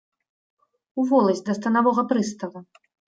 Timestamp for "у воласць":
1.03-1.43